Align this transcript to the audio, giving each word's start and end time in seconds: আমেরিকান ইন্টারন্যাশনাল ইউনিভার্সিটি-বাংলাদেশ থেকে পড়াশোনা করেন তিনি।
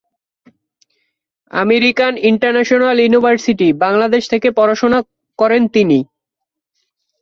আমেরিকান 1.53 2.13
ইন্টারন্যাশনাল 2.29 2.97
ইউনিভার্সিটি-বাংলাদেশ 3.01 4.23
থেকে 4.33 4.47
পড়াশোনা 4.57 4.99
করেন 5.39 5.63
তিনি। 5.75 5.99